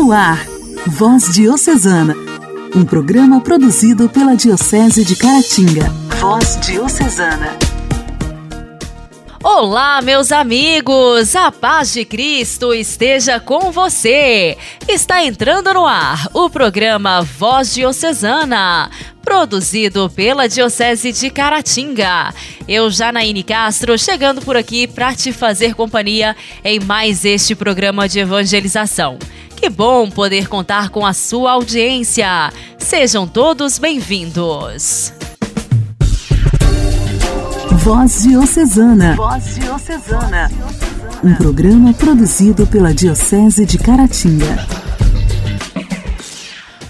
[0.00, 0.46] No ar,
[0.86, 2.14] Voz Diocesana,
[2.72, 5.92] um programa produzido pela Diocese de Caratinga.
[6.20, 7.58] Voz Diocesana.
[9.42, 11.34] Olá, meus amigos!
[11.34, 14.56] A paz de Cristo esteja com você!
[14.86, 18.88] Está entrando no ar o programa Voz Diocesana,
[19.28, 22.32] produzido pela Diocese de Caratinga.
[22.66, 26.34] Eu, Janaíne Castro, chegando por aqui para te fazer companhia
[26.64, 29.18] em mais este programa de evangelização.
[29.54, 32.50] Que bom poder contar com a sua audiência!
[32.78, 35.12] Sejam todos bem-vindos!
[37.84, 39.14] Voz Diocesana.
[39.14, 40.50] Voz Diocesana.
[41.22, 44.66] Um programa produzido pela Diocese de Caratinga.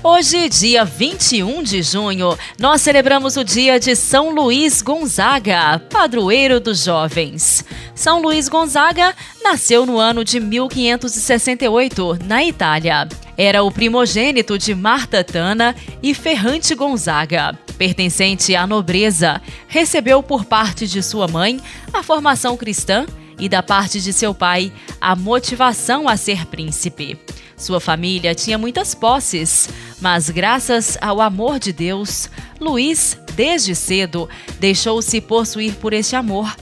[0.02, 6.84] Hoje, dia 21 de junho, nós celebramos o dia de São Luís Gonzaga, padroeiro dos
[6.84, 7.64] jovens.
[7.96, 13.08] São Luís Gonzaga nasceu no ano de 1568, na Itália.
[13.36, 17.58] Era o primogênito de Marta Tana e Ferrante Gonzaga.
[17.76, 21.60] Pertencente à nobreza, recebeu por parte de sua mãe
[21.92, 23.04] a formação cristã
[23.36, 27.18] e da parte de seu pai a motivação a ser príncipe.
[27.58, 29.68] Sua família tinha muitas posses,
[30.00, 34.28] mas graças ao amor de Deus, Luiz, desde cedo,
[34.60, 36.56] deixou-se possuir por este amor,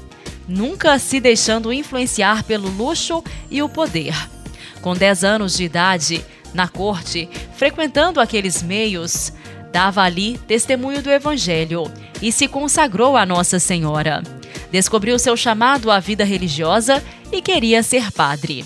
[0.49, 4.15] nunca se deixando influenciar pelo luxo e o poder.
[4.81, 9.33] Com 10 anos de idade, na corte, frequentando aqueles meios,
[9.71, 11.91] dava ali testemunho do Evangelho
[12.23, 14.23] e se consagrou a Nossa Senhora.
[14.71, 18.65] Descobriu seu chamado à vida religiosa e queria ser padre.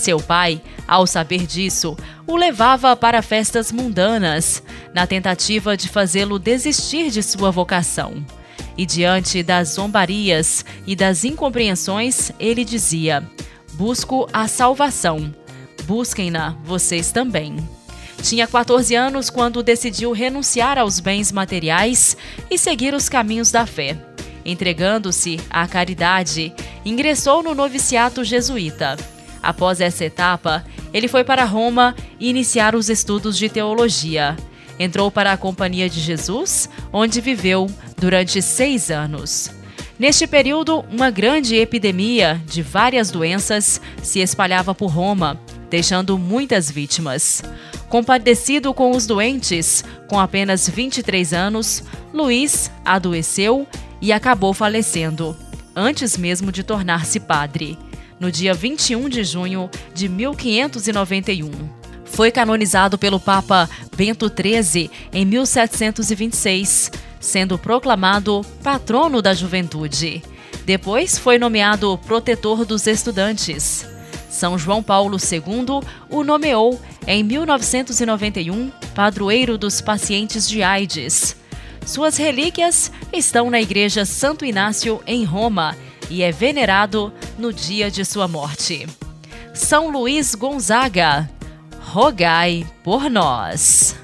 [0.00, 1.94] Seu pai, ao saber disso,
[2.26, 4.62] o levava para festas mundanas,
[4.94, 8.24] na tentativa de fazê-lo desistir de sua vocação.
[8.78, 13.22] E diante das zombarias e das incompreensões, ele dizia:
[13.74, 15.34] Busco a salvação.
[15.84, 17.56] Busquem-na vocês também.
[18.22, 22.16] Tinha 14 anos quando decidiu renunciar aos bens materiais
[22.50, 23.98] e seguir os caminhos da fé.
[24.46, 26.54] Entregando-se à caridade,
[26.86, 28.96] ingressou no noviciato jesuíta
[29.42, 34.36] Após essa etapa, ele foi para Roma iniciar os estudos de teologia.
[34.78, 37.68] Entrou para a Companhia de Jesus, onde viveu
[37.98, 39.50] durante seis anos.
[39.98, 47.42] Neste período, uma grande epidemia de várias doenças se espalhava por Roma, deixando muitas vítimas.
[47.88, 51.84] Compadecido com os doentes, com apenas 23 anos,
[52.14, 53.66] Luiz adoeceu
[54.00, 55.36] e acabou falecendo,
[55.76, 57.78] antes mesmo de tornar-se padre
[58.20, 61.50] no dia 21 de junho de 1591.
[62.04, 70.22] Foi canonizado pelo Papa Bento XIII em 1726, sendo proclamado patrono da juventude.
[70.66, 73.86] Depois foi nomeado protetor dos estudantes.
[74.28, 81.36] São João Paulo II o nomeou em 1991 padroeiro dos pacientes de AIDS.
[81.86, 85.76] Suas relíquias estão na Igreja Santo Inácio, em Roma,
[86.10, 88.86] e é venerado no dia de sua morte.
[89.54, 91.30] São Luís Gonzaga,
[91.80, 93.96] rogai por nós.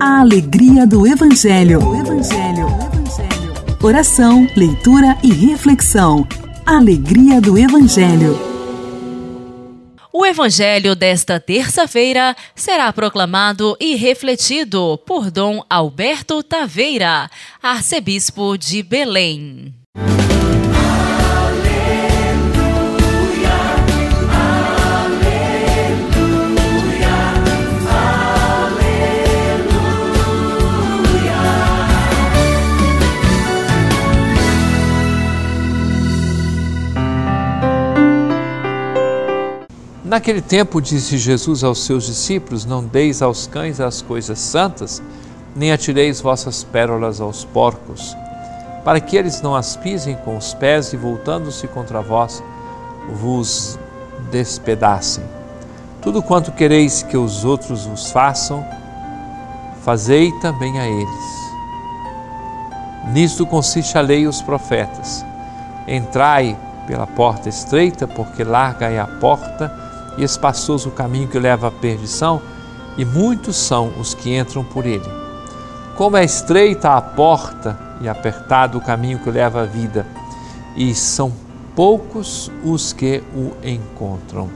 [0.00, 1.80] A alegria do Evangelho.
[1.94, 2.66] Evangelho.
[2.66, 3.54] Evangelho.
[3.82, 6.26] Oração, leitura e reflexão.
[6.66, 8.53] Alegria do Evangelho.
[10.16, 17.28] O evangelho desta terça-feira será proclamado e refletido por Dom Alberto Taveira,
[17.60, 19.74] arcebispo de Belém.
[40.14, 45.02] Naquele tempo disse Jesus aos seus discípulos: Não deis aos cães as coisas santas,
[45.56, 48.16] nem atireis vossas pérolas aos porcos,
[48.84, 52.40] para que eles não as pisem com os pés e, voltando-se contra vós,
[53.10, 53.76] vos
[54.30, 55.24] despedacem.
[56.00, 58.64] Tudo quanto quereis que os outros vos façam,
[59.82, 61.24] fazei também a eles.
[63.12, 65.26] Nisto consiste a lei e os profetas.
[65.88, 66.56] Entrai
[66.86, 69.82] pela porta estreita, porque larga é a porta
[70.16, 72.40] e espaçoso o caminho que leva à perdição,
[72.96, 75.08] e muitos são os que entram por ele.
[75.96, 80.06] Como é estreita a porta e apertado o caminho que leva à vida,
[80.76, 81.32] e são
[81.74, 84.48] poucos os que o encontram.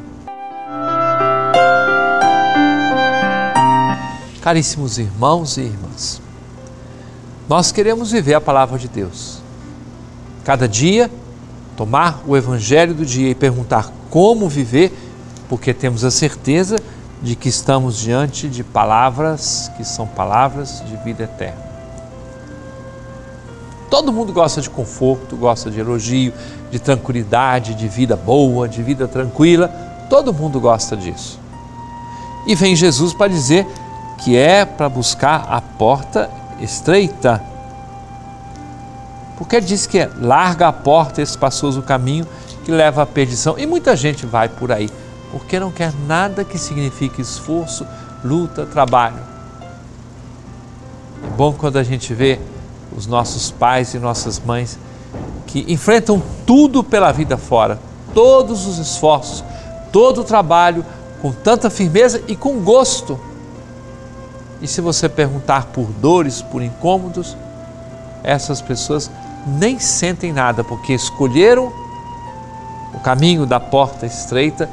[4.41, 6.23] Caríssimos irmãos e irmãs,
[7.49, 9.41] nós queremos viver a palavra de Deus.
[10.45, 11.11] Cada dia,
[11.77, 14.93] tomar o evangelho do dia e perguntar como viver
[15.49, 16.77] porque temos a certeza
[17.23, 21.69] de que estamos diante de palavras que são palavras de vida eterna.
[23.91, 26.33] Todo mundo gosta de conforto, gosta de elogio,
[26.71, 29.69] de tranquilidade, de vida boa, de vida tranquila.
[30.11, 31.41] Todo mundo gosta disso.
[32.47, 33.67] E vem Jesus para dizer
[34.19, 36.31] que é para buscar a porta
[36.61, 37.43] estreita.
[39.39, 42.27] Porque ele diz que é larga a porta, espaçoso o caminho
[42.65, 43.59] que leva à perdição.
[43.59, 44.91] E muita gente vai por aí,
[45.31, 47.87] porque não quer nada que signifique esforço,
[48.25, 49.19] luta, trabalho.
[51.25, 52.39] É bom quando a gente vê
[52.97, 54.79] os nossos pais e nossas mães
[55.47, 57.79] que enfrentam tudo pela vida fora,
[58.15, 59.45] todos os esforços,
[59.93, 60.85] todo o trabalho,
[61.21, 63.19] com tanta firmeza e com gosto.
[64.61, 67.37] E se você perguntar por dores, por incômodos,
[68.23, 69.11] essas pessoas
[69.47, 71.73] nem sentem nada, porque escolheram
[72.93, 74.69] o caminho da porta estreita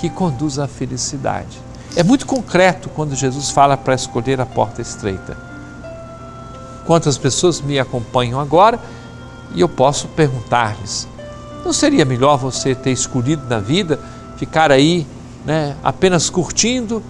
[0.00, 1.60] que conduz à felicidade.
[1.96, 5.36] É muito concreto quando Jesus fala para escolher a porta estreita.
[6.86, 8.80] Quantas pessoas me acompanham agora
[9.54, 11.06] e eu posso perguntar-lhes:
[11.64, 13.98] não seria melhor você ter escolhido na vida
[14.40, 15.06] ficar aí
[15.44, 17.02] né, apenas curtindo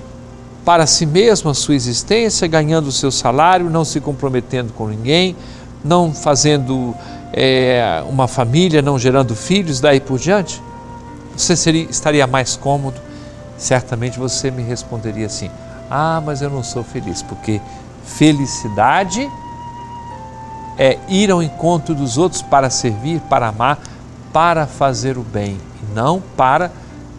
[0.65, 5.37] para si mesmo a sua existência, ganhando o seu salário, não se comprometendo com ninguém,
[5.85, 6.93] não fazendo
[7.33, 10.61] é, uma família, não gerando filhos, daí por diante?
[11.37, 13.01] Você seria, estaria mais cômodo?
[13.57, 15.51] Certamente você me responderia assim:
[15.91, 17.61] Ah, mas eu não sou feliz, porque
[18.05, 19.31] felicidade
[20.79, 23.79] é ir ao encontro dos outros para servir, para amar,
[24.33, 26.71] para fazer o bem, e não para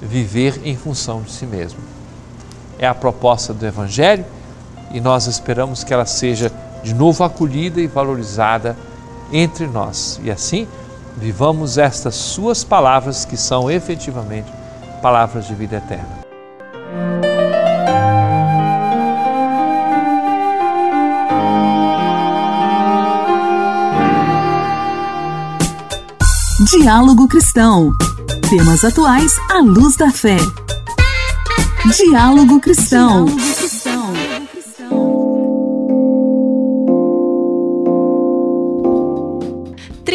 [0.01, 1.79] viver em função de si mesmo.
[2.79, 4.25] É a proposta do Evangelho
[4.91, 6.51] e nós esperamos que ela seja
[6.83, 8.75] de novo acolhida e valorizada
[9.31, 10.19] entre nós.
[10.23, 10.67] E assim,
[11.17, 14.51] vivamos estas Suas palavras que são efetivamente
[15.01, 16.21] palavras de vida eterna.
[26.71, 27.91] Diálogo Cristão.
[28.49, 30.37] Temas atuais à luz da fé.
[31.97, 33.25] Diálogo Cristão.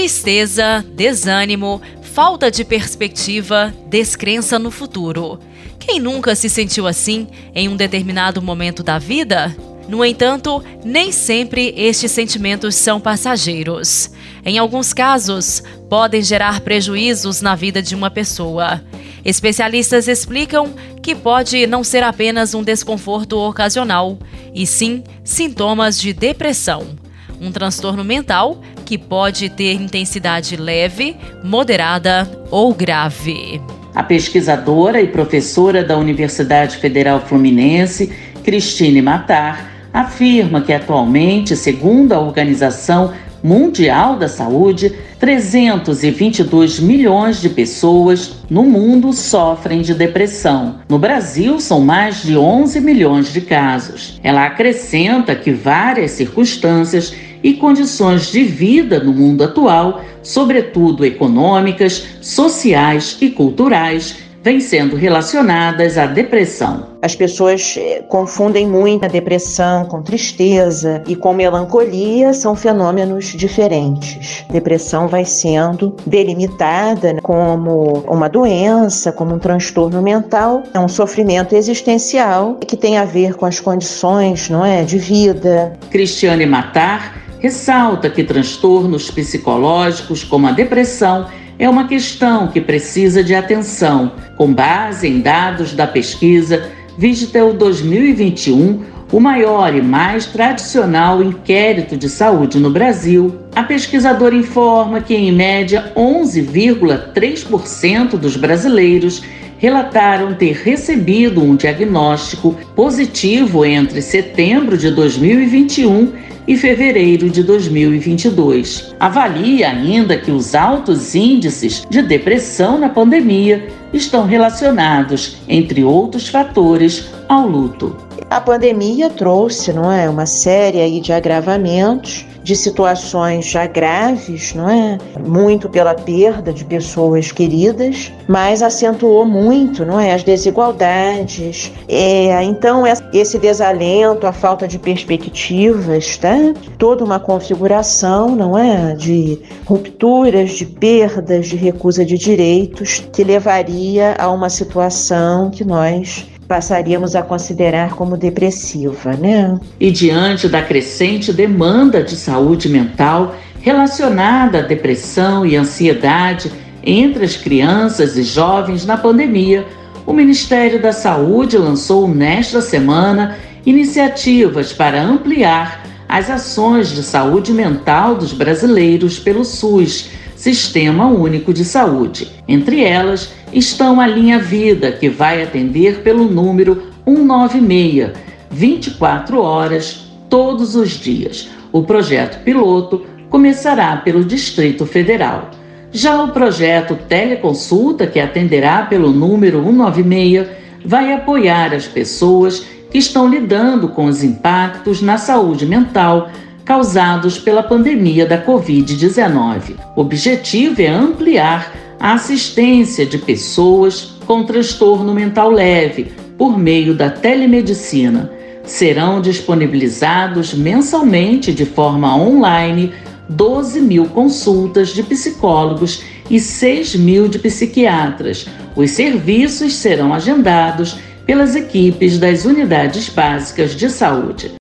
[0.06, 5.40] Tristeza, desânimo, falta de perspectiva, descrença no futuro.
[5.80, 9.56] Quem nunca se sentiu assim em um determinado momento da vida?
[9.88, 14.12] No entanto, nem sempre estes sentimentos são passageiros.
[14.44, 15.60] Em alguns casos,
[15.90, 18.80] podem gerar prejuízos na vida de uma pessoa.
[19.24, 24.16] Especialistas explicam que pode não ser apenas um desconforto ocasional,
[24.54, 26.96] e sim sintomas de depressão,
[27.40, 33.60] um transtorno mental que pode ter intensidade leve, moderada ou grave.
[33.92, 38.12] A pesquisadora e professora da Universidade Federal Fluminense,
[38.44, 43.12] Cristine Matar, afirma que atualmente, segundo a Organização
[43.42, 50.80] Mundial da Saúde, 322 milhões de pessoas no mundo sofrem de depressão.
[50.88, 54.20] No Brasil, são mais de 11 milhões de casos.
[54.22, 57.14] Ela acrescenta que várias circunstâncias
[57.46, 65.96] e condições de vida no mundo atual, sobretudo econômicas, sociais e culturais, vêm sendo relacionadas
[65.96, 66.88] à depressão.
[67.00, 74.44] As pessoas eh, confundem muito a depressão com tristeza e com melancolia, são fenômenos diferentes.
[74.50, 82.56] Depressão vai sendo delimitada como uma doença, como um transtorno mental, é um sofrimento existencial
[82.56, 85.74] que tem a ver com as condições, não é, de vida.
[85.92, 91.26] Cristiane Matar ressalta que transtornos psicológicos como a depressão
[91.58, 94.12] é uma questão que precisa de atenção.
[94.36, 102.08] Com base em dados da pesquisa Vigitel 2021, o maior e mais tradicional inquérito de
[102.08, 109.22] saúde no Brasil, a pesquisadora informa que, em média, 11,3% dos brasileiros
[109.66, 116.12] relataram ter recebido um diagnóstico positivo entre setembro de 2021
[116.46, 118.94] e fevereiro de 2022.
[119.00, 127.10] Avalia ainda que os altos índices de depressão na pandemia estão relacionados, entre outros fatores,
[127.28, 127.96] ao luto.
[128.30, 134.98] A pandemia trouxe, não é, uma série de agravamentos de situações já graves, não é?
[135.26, 140.14] Muito pela perda de pessoas queridas, mas acentuou muito, não é?
[140.14, 141.72] As desigualdades.
[141.88, 146.36] É, então esse desalento, a falta de perspectivas, tá?
[146.78, 148.94] Toda uma configuração, não é?
[148.94, 156.24] De rupturas, de perdas, de recusa de direitos que levaria a uma situação que nós
[156.46, 159.58] passaríamos a considerar como depressiva, né?
[159.80, 167.36] E diante da crescente demanda de saúde mental relacionada à depressão e ansiedade entre as
[167.36, 169.66] crianças e jovens na pandemia,
[170.06, 173.36] o Ministério da Saúde lançou nesta semana
[173.66, 181.64] iniciativas para ampliar as ações de saúde mental dos brasileiros pelo SUS Sistema Único de
[181.64, 182.30] Saúde.
[182.46, 188.12] Entre elas estão a Linha Vida, que vai atender pelo número 196,
[188.50, 191.48] 24 horas, todos os dias.
[191.72, 195.50] O projeto piloto começará pelo Distrito Federal.
[195.90, 200.46] Já o projeto Teleconsulta, que atenderá pelo número 196,
[200.84, 206.30] vai apoiar as pessoas que estão lidando com os impactos na saúde mental
[206.66, 209.76] causados pela pandemia da Covid-19.
[209.94, 217.08] O objetivo é ampliar a assistência de pessoas com transtorno mental leve por meio da
[217.08, 218.32] telemedicina.
[218.64, 222.92] Serão disponibilizados mensalmente de forma online
[223.28, 228.46] 12 mil consultas de psicólogos e 6 mil de psiquiatras.
[228.74, 234.52] Os serviços serão agendados pelas equipes das unidades básicas de saúde.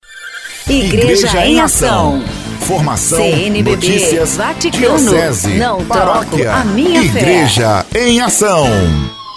[0.68, 2.24] Igreja, Igreja em Ação.
[2.60, 8.08] Formação, CNBB, notícias, Vaticano, diocese, não paróquia, a minha Igreja fé.
[8.08, 8.66] em Ação.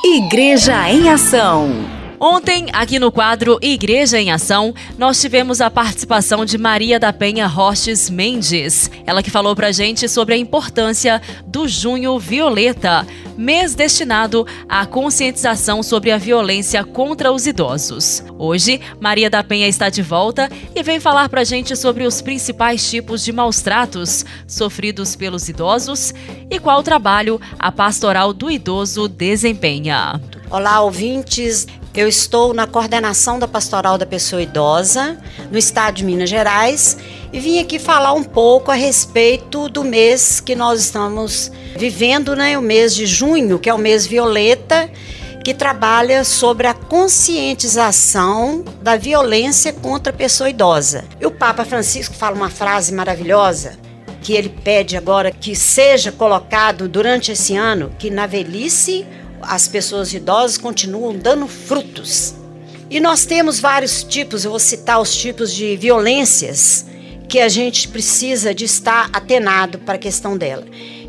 [0.04, 1.99] Igreja em Ação.
[2.22, 7.48] Ontem, aqui no quadro Igreja em Ação, nós tivemos a participação de Maria da Penha
[7.48, 8.92] Roches Mendes.
[9.06, 13.08] Ela que falou pra gente sobre a importância do Junho Violeta,
[13.38, 18.22] mês destinado à conscientização sobre a violência contra os idosos.
[18.38, 22.90] Hoje, Maria da Penha está de volta e vem falar pra gente sobre os principais
[22.90, 26.14] tipos de maus tratos sofridos pelos idosos
[26.52, 30.20] e qual trabalho a Pastoral do Idoso desempenha.
[30.52, 31.68] Olá, ouvintes.
[32.00, 35.18] Eu estou na coordenação da Pastoral da Pessoa Idosa,
[35.52, 36.98] no estado de Minas Gerais,
[37.34, 42.58] e vim aqui falar um pouco a respeito do mês que nós estamos vivendo, né?
[42.58, 44.90] O mês de junho, que é o mês Violeta,
[45.44, 51.04] que trabalha sobre a conscientização da violência contra a pessoa idosa.
[51.20, 53.78] E o Papa Francisco fala uma frase maravilhosa
[54.22, 59.06] que ele pede agora que seja colocado durante esse ano que na velhice
[59.42, 62.34] as pessoas idosas continuam dando frutos.
[62.90, 66.86] E nós temos vários tipos, eu vou citar os tipos de violências
[67.28, 70.66] que a gente precisa de estar atenado para a questão dela.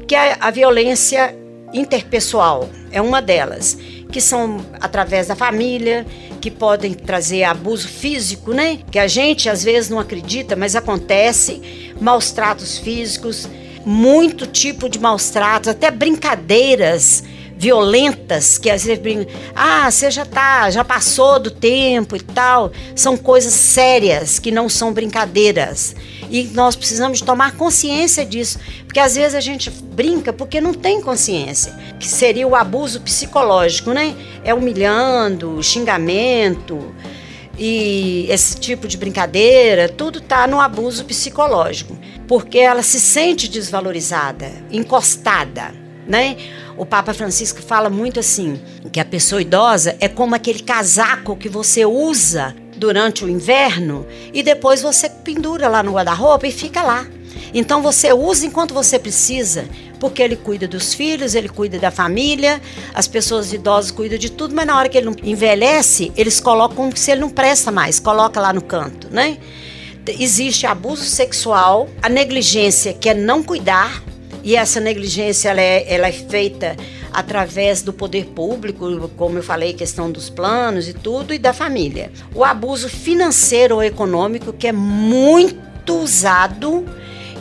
[0.07, 1.35] Que é a violência
[1.73, 3.79] interpessoal, é uma delas,
[4.11, 6.07] que são através da família,
[6.41, 8.81] que podem trazer abuso físico, né?
[8.91, 13.49] Que a gente às vezes não acredita, mas acontece, maus tratos físicos,
[13.87, 17.23] muito tipo de maus tratos, até brincadeiras
[17.61, 22.73] violentas que às vezes brincam, ah, você já tá, já passou do tempo e tal.
[22.97, 25.95] São coisas sérias que não são brincadeiras.
[26.31, 31.03] E nós precisamos tomar consciência disso, porque às vezes a gente brinca porque não tem
[31.03, 34.17] consciência, que seria o abuso psicológico, né?
[34.43, 36.95] É humilhando, xingamento,
[37.59, 44.51] e esse tipo de brincadeira, tudo está no abuso psicológico, porque ela se sente desvalorizada,
[44.73, 45.75] encostada,
[46.11, 46.37] né?
[46.77, 48.61] O Papa Francisco fala muito assim,
[48.93, 54.43] que a pessoa idosa é como aquele casaco que você usa durante o inverno e
[54.43, 57.07] depois você pendura lá no guarda-roupa e fica lá.
[57.55, 59.67] Então você usa enquanto você precisa,
[60.01, 62.61] porque ele cuida dos filhos, ele cuida da família,
[62.93, 67.13] as pessoas idosas cuidam de tudo, mas na hora que ele envelhece, eles colocam se
[67.13, 69.39] ele não presta mais, coloca lá no canto, né?
[70.19, 74.03] Existe abuso sexual, a negligência que é não cuidar,
[74.43, 76.77] e essa negligência ela é, ela é feita
[77.13, 82.11] através do poder público, como eu falei, questão dos planos e tudo, e da família.
[82.35, 86.87] O abuso financeiro ou econômico, que é muito usado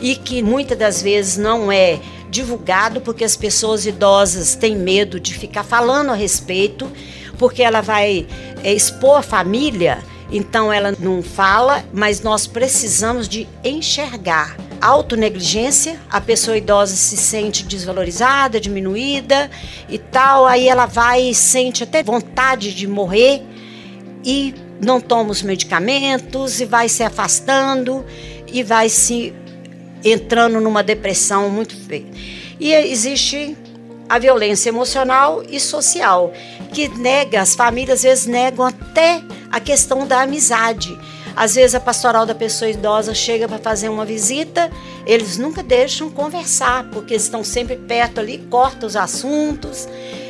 [0.00, 5.34] e que muitas das vezes não é divulgado porque as pessoas idosas têm medo de
[5.34, 6.90] ficar falando a respeito,
[7.38, 8.26] porque ela vai
[8.62, 9.98] é, expor a família,
[10.30, 17.64] então ela não fala, mas nós precisamos de enxergar autonegligência, a pessoa idosa se sente
[17.64, 19.50] desvalorizada, diminuída
[19.88, 23.42] e tal, aí ela vai e sente até vontade de morrer
[24.24, 28.04] e não toma os medicamentos e vai se afastando
[28.46, 29.34] e vai se
[30.04, 32.06] entrando numa depressão muito feia.
[32.58, 33.56] E existe
[34.08, 36.32] a violência emocional e social,
[36.72, 40.98] que nega, as famílias às vezes negam até a questão da amizade.
[41.36, 44.70] Às vezes a pastoral da pessoa idosa chega para fazer uma visita,
[45.06, 49.88] eles nunca deixam conversar, porque estão sempre perto ali, cortam os assuntos.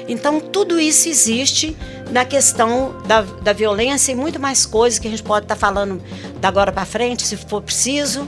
[0.09, 1.77] Então, tudo isso existe
[2.11, 5.61] na questão da, da violência e muito mais coisas que a gente pode estar tá
[5.61, 6.03] falando
[6.41, 8.27] da agora para frente, se for preciso.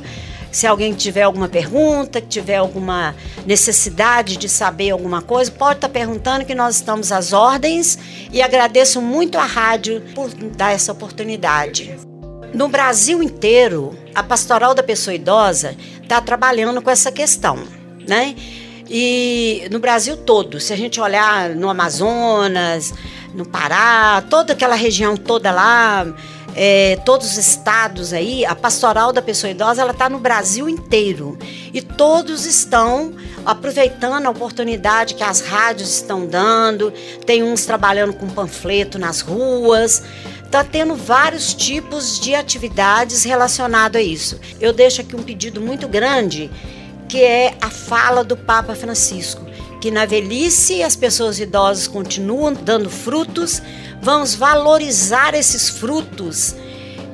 [0.52, 5.92] Se alguém tiver alguma pergunta, tiver alguma necessidade de saber alguma coisa, pode estar tá
[5.92, 7.98] perguntando que nós estamos às ordens
[8.30, 12.11] e agradeço muito a rádio por dar essa oportunidade.
[12.54, 17.58] No Brasil inteiro, a Pastoral da Pessoa Idosa está trabalhando com essa questão,
[18.06, 18.36] né?
[18.88, 22.92] E no Brasil todo, se a gente olhar no Amazonas,
[23.34, 26.06] no Pará, toda aquela região toda lá,
[26.54, 31.38] é, todos os estados aí, a pastoral da pessoa idosa ela está no Brasil inteiro
[31.72, 33.14] e todos estão
[33.46, 36.92] aproveitando a oportunidade que as rádios estão dando.
[37.24, 40.02] Tem uns trabalhando com panfleto nas ruas,
[40.52, 44.38] está tendo vários tipos de atividades relacionadas a isso.
[44.60, 46.50] Eu deixo aqui um pedido muito grande,
[47.08, 49.46] que é a fala do Papa Francisco,
[49.80, 53.62] que na velhice as pessoas idosas continuam dando frutos,
[54.02, 56.54] vamos valorizar esses frutos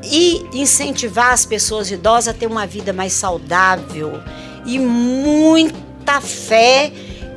[0.02, 4.21] e incentivar as pessoas idosas a ter uma vida mais saudável
[4.66, 6.90] e muita fé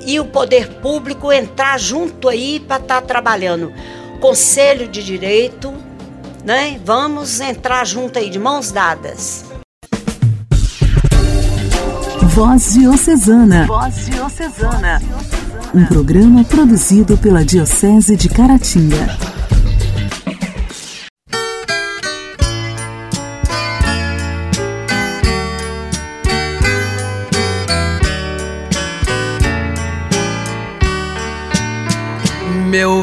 [0.03, 3.72] e o poder público entrar junto aí para estar tá trabalhando.
[4.20, 5.91] Conselho de Direito,
[6.44, 6.80] né?
[6.84, 9.46] Vamos entrar junto aí de mãos dadas.
[12.34, 13.66] Voz Diocesana.
[13.66, 15.02] Voz Diocesana.
[15.74, 19.31] Um programa produzido pela Diocese de Caratinga.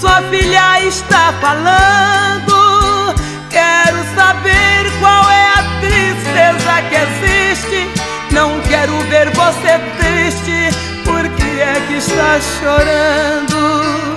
[0.00, 3.14] sua filha está falando.
[3.50, 7.90] Quero saber qual é a tristeza que existe.
[8.32, 10.74] Não quero ver você triste.
[11.04, 14.09] Por que é que está chorando?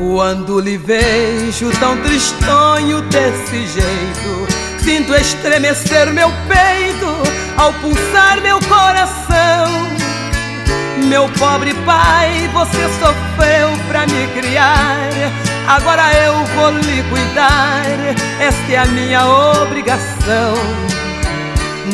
[0.00, 4.46] Quando lhe vejo tão tristonho desse jeito,
[4.82, 7.06] sinto estremecer meu peito
[7.58, 9.90] ao pulsar meu coração.
[11.06, 15.10] Meu pobre pai, você sofreu pra me criar,
[15.68, 17.82] agora eu vou lhe cuidar,
[18.40, 20.99] esta é a minha obrigação.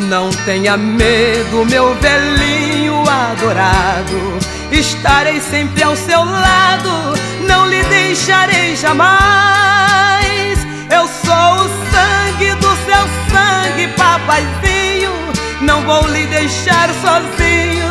[0.09, 4.39] Não tenha medo, meu velhinho adorado,
[4.71, 10.59] estarei sempre ao seu lado não lhe deixarei jamais.
[10.91, 15.13] Eu sou o sangue do seu sangue, papaizinho.
[15.61, 17.87] Não vou lhe deixar sozinho.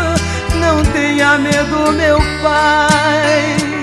[0.60, 3.75] Não tenha medo, meu pai.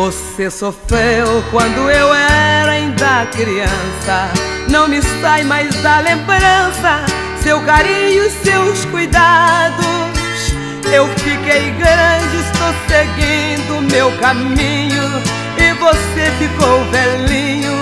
[0.00, 4.30] Você sofreu quando eu era ainda criança.
[4.70, 7.04] Não me sai mais da lembrança
[7.42, 9.84] seu carinho e seus cuidados.
[10.90, 15.02] Eu fiquei grande, estou seguindo meu caminho.
[15.58, 17.76] E você ficou velhinho,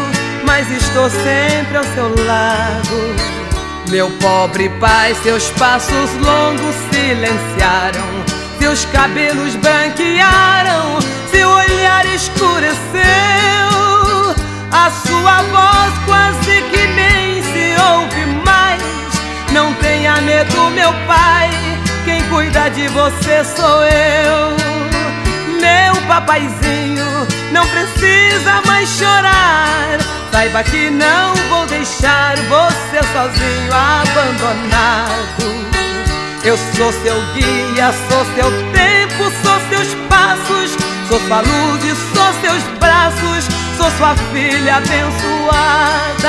[0.44, 3.38] mas estou sempre ao seu lado.
[3.90, 8.17] Meu pobre pai, seus passos longos silenciaram,
[8.58, 10.98] seus cabelos branquearam
[11.30, 12.74] seu olhar escureceu,
[14.72, 18.82] a sua voz quase que nem se ouve mais.
[19.52, 21.50] Não tenha medo, meu pai,
[22.04, 24.56] quem cuida de você sou eu.
[25.60, 29.98] Meu papaizinho, não precisa mais chorar.
[30.32, 35.38] Saiba que não vou deixar você sozinho, abandonado.
[36.44, 42.32] Eu sou seu guia, sou seu tempo, sou seus passos Sou sua luz e sou
[42.42, 43.48] seus braços,
[43.78, 46.28] sou sua filha abençoada.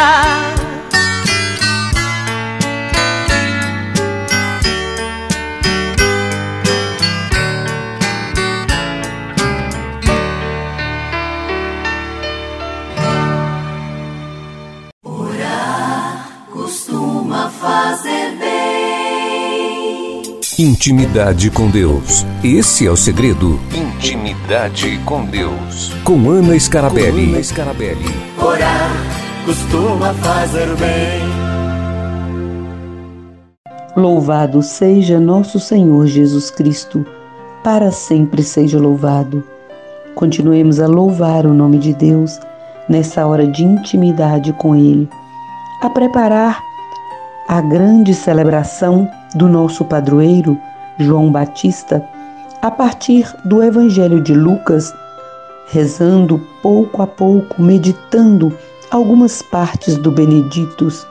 [20.60, 22.26] Intimidade com Deus.
[22.44, 23.58] Esse é o segredo.
[23.74, 25.94] Intimidade com Deus.
[26.04, 27.28] Com Ana Scarabelli.
[27.28, 28.06] Com Ana Scarabelli.
[28.38, 28.92] Orar
[29.46, 31.22] costuma fazer bem.
[33.96, 37.06] Louvado seja nosso Senhor Jesus Cristo.
[37.64, 39.42] Para sempre seja louvado.
[40.14, 42.38] Continuemos a louvar o nome de Deus
[42.90, 45.08] nessa hora de intimidade com Ele,
[45.82, 46.69] a preparar
[47.50, 50.56] a grande celebração do nosso padroeiro,
[51.00, 52.08] João Batista,
[52.62, 54.94] a partir do Evangelho de Lucas,
[55.72, 58.56] rezando pouco a pouco, meditando
[58.92, 61.08] algumas partes do Beneditos,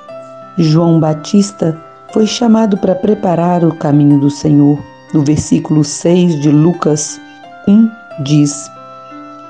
[0.57, 1.77] João Batista
[2.13, 4.79] foi chamado para preparar o caminho do Senhor.
[5.13, 7.21] No versículo 6 de Lucas
[7.67, 7.91] 1
[8.23, 8.71] diz: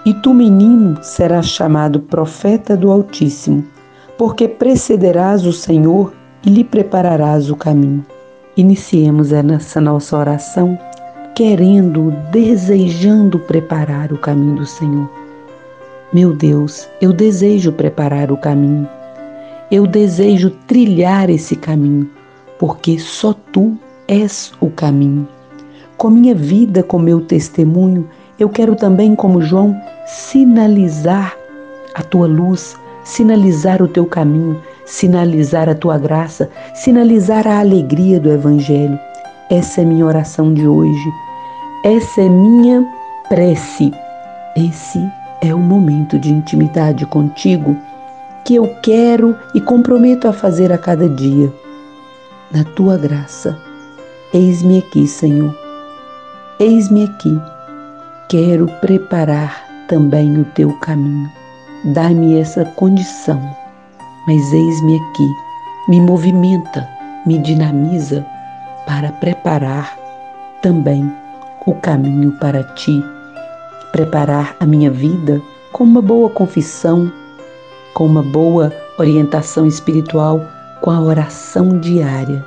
[0.07, 3.63] E tu, menino, serás chamado profeta do Altíssimo,
[4.17, 6.17] porque precederás o Senhor
[6.49, 8.05] lhe prepararás o caminho.
[8.57, 10.79] Iniciemos essa nossa oração
[11.35, 15.09] querendo, desejando preparar o caminho do Senhor.
[16.13, 18.89] Meu Deus, eu desejo preparar o caminho.
[19.71, 22.11] Eu desejo trilhar esse caminho,
[22.59, 23.77] porque só tu
[24.09, 25.29] és o caminho.
[25.97, 28.09] Com minha vida, com meu testemunho,
[28.39, 31.37] eu quero também, como João, sinalizar
[31.95, 32.77] a tua luz,
[33.09, 38.99] sinalizar o teu caminho, sinalizar a tua graça, sinalizar a alegria do Evangelho.
[39.51, 41.11] Essa é minha oração de hoje.
[41.85, 42.87] Essa é minha
[43.29, 43.91] prece.
[44.55, 45.01] Esse
[45.41, 47.75] é o momento de intimidade contigo
[48.45, 51.51] que eu quero e comprometo a fazer a cada dia.
[52.53, 53.59] Na tua graça,
[54.35, 55.55] eis-me aqui, Senhor.
[56.61, 57.41] Eis-me aqui.
[58.29, 61.38] Quero preparar também o teu caminho.
[61.85, 63.41] Dá-me essa condição.
[64.27, 65.33] Mas eis-me aqui,
[65.89, 66.89] me movimenta,
[67.25, 68.27] me dinamiza
[68.85, 69.97] para preparar
[70.61, 71.11] também
[71.67, 73.03] o caminho para ti,
[73.93, 75.41] preparar a minha vida
[75.73, 77.11] com uma boa confissão,
[77.95, 80.45] com uma boa orientação espiritual,
[80.81, 82.45] com a oração diária,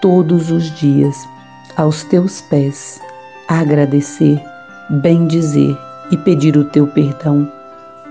[0.00, 1.16] todos os dias,
[1.76, 3.00] aos teus pés,
[3.48, 4.42] agradecer,
[4.88, 5.76] bem dizer
[6.10, 7.61] e pedir o teu perdão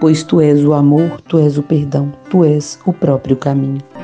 [0.01, 4.00] pois tu és o amor, tu és o perdão, tu és o próprio caminho.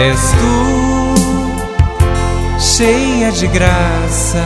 [0.00, 1.14] És tu,
[2.58, 4.44] cheia de graça,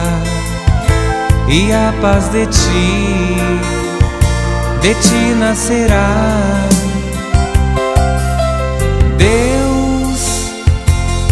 [1.47, 3.37] e a paz de ti,
[4.81, 6.09] de ti nascerá.
[9.17, 10.49] Deus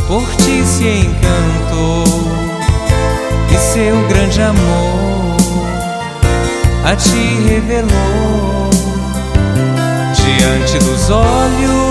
[0.07, 2.31] por ti se encantou
[3.51, 5.41] e seu grande amor
[6.85, 8.69] a ti revelou
[10.13, 11.90] diante dos olhos,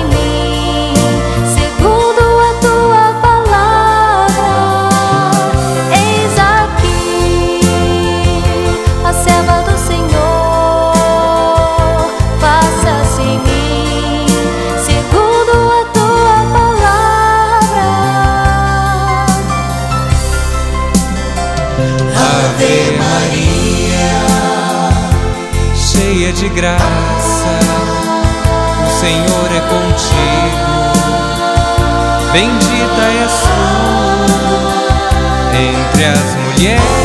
[36.63, 37.00] as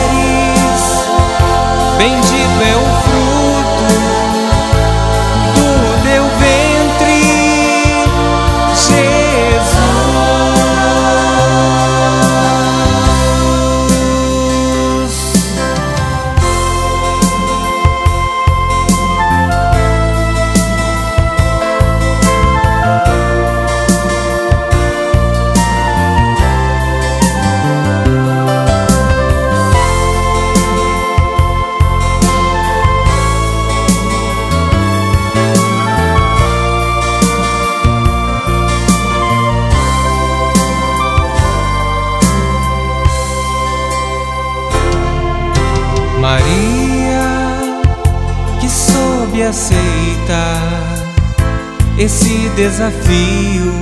[52.68, 53.72] desafio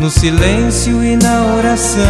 [0.00, 2.06] no silêncio e na oração.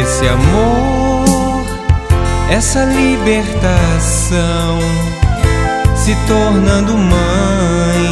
[0.00, 1.64] Esse amor,
[2.50, 4.80] essa libertação,
[5.94, 8.08] se tornando mãe,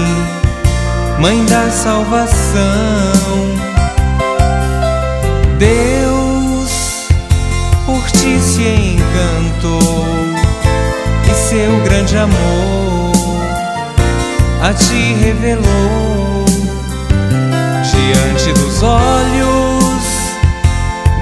[1.18, 2.36] mãe da salvação.
[5.58, 7.08] Deus
[7.84, 10.06] por ti se encantou
[11.28, 12.65] e seu grande amor
[14.66, 16.44] a ti revelou
[17.84, 20.02] diante dos olhos,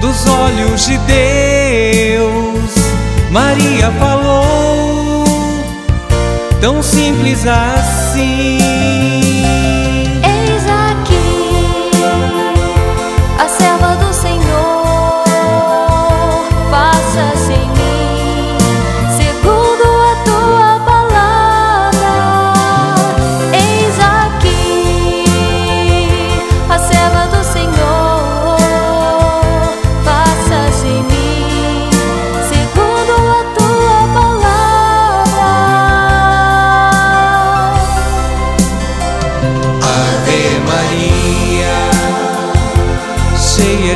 [0.01, 2.71] dos olhos de Deus.
[3.29, 5.23] Maria falou,
[6.59, 8.64] tão simples assim.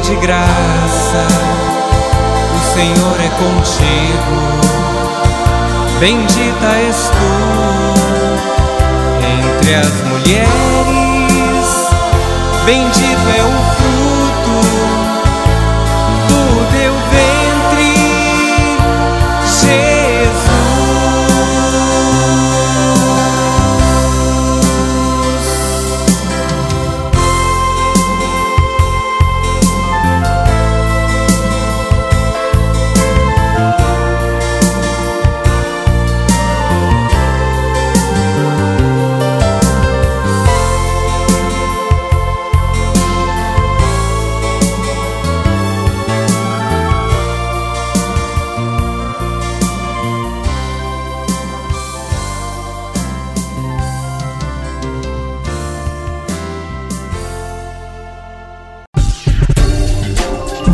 [0.10, 1.28] De graça,
[2.56, 4.38] o Senhor é contigo.
[6.00, 7.34] Bendita és tu
[9.24, 11.68] entre as mulheres,
[12.66, 13.69] bendito é o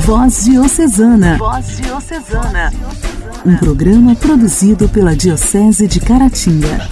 [0.06, 1.36] Voz Diocesana.
[1.40, 2.72] Voz Diocesana.
[3.44, 6.88] Um programa produzido pela Diocese de Caratinga.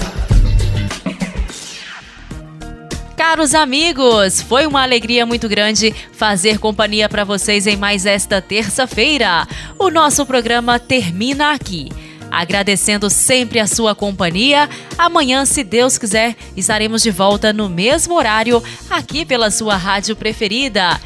[3.15, 9.47] Caros amigos, foi uma alegria muito grande fazer companhia para vocês em mais esta terça-feira.
[9.77, 11.91] O nosso programa termina aqui.
[12.31, 14.67] Agradecendo sempre a sua companhia.
[14.97, 20.99] Amanhã, se Deus quiser, estaremos de volta no mesmo horário aqui pela sua rádio preferida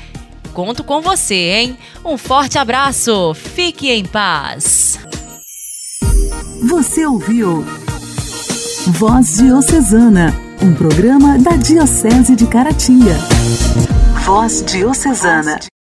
[0.47, 1.77] conto com você, hein?
[2.03, 4.99] Um forte abraço, fique em paz.
[6.63, 7.63] Você ouviu
[8.87, 13.15] Voz Diocesana, um programa da Diocese de Caratinga.
[14.25, 15.59] Voz Diocesana.